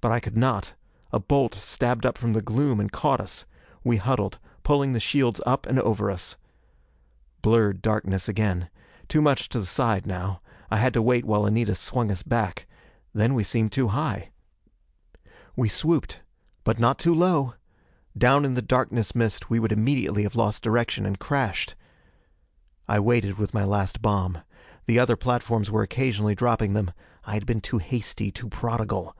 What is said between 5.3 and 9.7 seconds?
up and over us. Blurred darkness again. Too much to the